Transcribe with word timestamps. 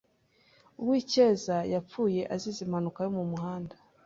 Uwicyeza 0.81 1.55
yapfuye 1.73 2.21
azize 2.33 2.59
impanuka 2.65 2.99
yo 3.05 3.11
mu 3.17 3.23
muhanda. 3.31 3.75